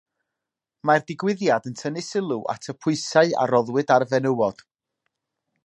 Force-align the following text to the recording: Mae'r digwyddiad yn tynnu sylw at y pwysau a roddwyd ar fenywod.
Mae'r 0.89 1.03
digwyddiad 1.11 1.67
yn 1.71 1.75
tynnu 1.81 2.03
sylw 2.07 2.39
at 2.55 2.67
y 2.73 2.75
pwysau 2.87 3.37
a 3.43 3.45
roddwyd 3.53 3.95
ar 3.97 4.07
fenywod. 4.15 4.65